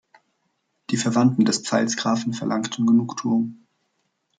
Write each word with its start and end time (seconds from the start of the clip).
Die 0.89 0.97
Verwandten 0.97 1.45
des 1.45 1.59
Pfalzgrafen 1.59 2.33
verlangten 2.33 2.87
Genugtuung. 2.87 3.67